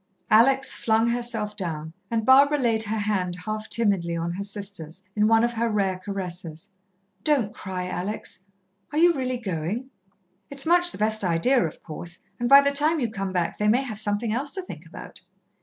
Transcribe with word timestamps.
Alex 0.31 0.73
flung 0.73 1.07
herself 1.09 1.55
down, 1.55 1.93
and 2.09 2.25
Barbara 2.25 2.57
laid 2.57 2.81
her 2.81 2.97
hand 2.97 3.35
half 3.45 3.69
timidly 3.69 4.17
on 4.17 4.31
her 4.31 4.43
sister's, 4.43 5.03
in 5.15 5.27
one 5.27 5.43
of 5.43 5.53
her 5.53 5.69
rare 5.69 5.99
caresses. 5.99 6.69
"Don't 7.23 7.53
cry, 7.53 7.85
Alex. 7.87 8.47
Are 8.91 8.97
you 8.97 9.13
really 9.13 9.37
going? 9.37 9.91
It's 10.49 10.65
much 10.65 10.91
the 10.91 10.97
best 10.97 11.23
idea, 11.23 11.63
of 11.67 11.83
course, 11.83 12.17
and 12.39 12.49
by 12.49 12.61
the 12.61 12.71
time 12.71 12.99
you 12.99 13.11
come 13.11 13.31
back 13.31 13.59
they 13.59 13.67
may 13.67 13.83
have 13.83 13.99
something 13.99 14.33
else 14.33 14.55
to 14.55 14.63
think 14.63 14.87
about." 14.87 15.21